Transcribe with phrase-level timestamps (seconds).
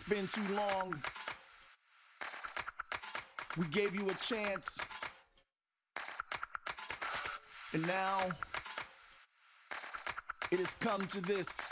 [0.00, 0.94] It's been too long.
[3.58, 4.78] We gave you a chance.
[7.74, 8.30] And now
[10.50, 11.69] it has come to this.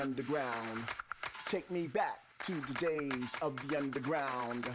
[0.00, 0.84] Underground.
[1.46, 4.68] Take me back to the days of the underground.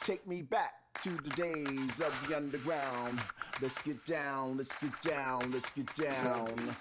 [0.00, 3.20] Take me back to the days of the underground.
[3.62, 6.76] Let's get down, let's get down, let's get down.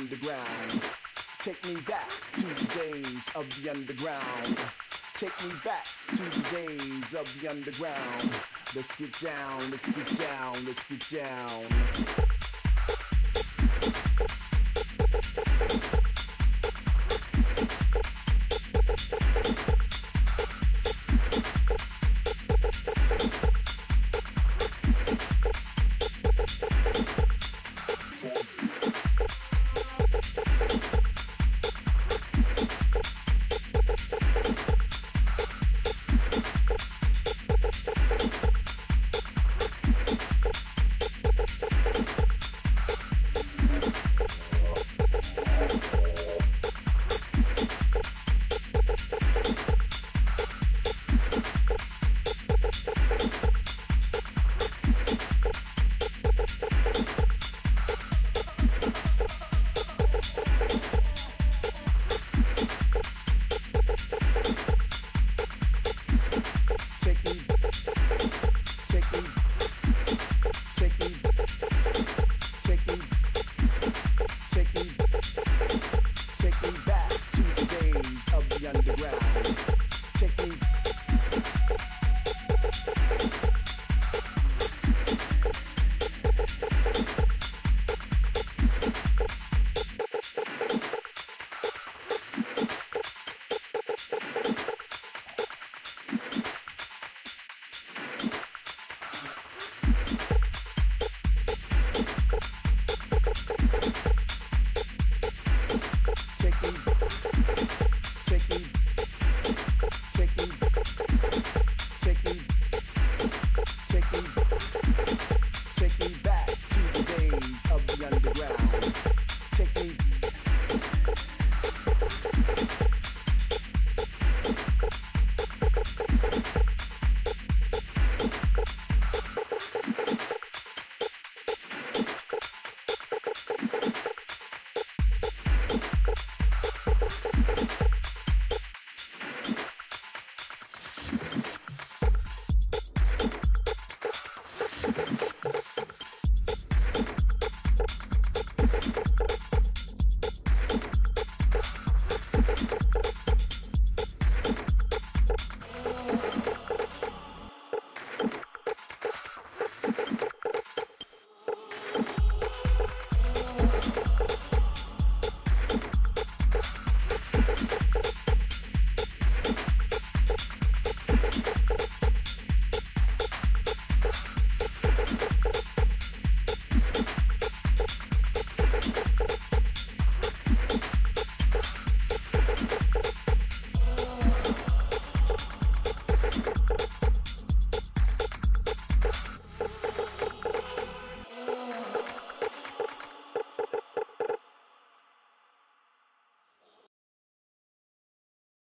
[0.00, 0.82] Underground.
[1.40, 4.58] Take me back to the days of the underground.
[5.14, 8.30] Take me back to the days of the underground.
[8.74, 12.29] Let's get down, let's get down, let's get down.